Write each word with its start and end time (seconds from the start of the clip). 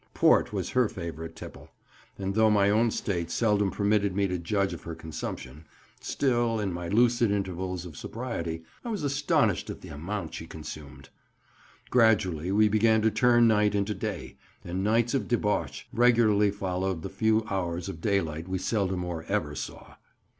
Port 0.15 0.51
was 0.51 0.71
her 0.71 0.89
favourite 0.89 1.35
tipple, 1.35 1.69
and 2.17 2.33
though 2.33 2.49
my 2.49 2.71
own 2.71 2.89
state 2.89 3.29
seldom 3.29 3.69
permitted 3.69 4.15
me 4.15 4.27
to 4.27 4.39
judge 4.39 4.73
of 4.73 4.81
her 4.81 4.95
consumption, 4.95 5.63
still 5.99 6.59
in 6.59 6.73
my 6.73 6.87
lucid 6.87 7.29
intervals 7.29 7.85
of 7.85 7.95
sobriety 7.95 8.63
I 8.83 8.89
was 8.89 9.03
astonished 9.03 9.69
at 9.69 9.81
the 9.81 9.89
amount 9.89 10.33
she 10.33 10.47
consumed. 10.47 11.09
Gradually 11.91 12.51
we 12.51 12.67
began 12.67 13.03
to 13.03 13.11
turn 13.11 13.47
night 13.47 13.75
into 13.75 13.93
day, 13.93 14.37
and 14.65 14.83
nights 14.83 15.13
of 15.13 15.27
debauch 15.27 15.85
regularly 15.93 16.49
followed 16.49 17.03
the 17.03 17.09
few 17.11 17.45
hours 17.47 17.87
of 17.87 18.01
daylight 18.01 18.47
we 18.47 18.57
seldom 18.57 19.03
or 19.05 19.21
ever 19.27 19.53
saw. 19.53 19.97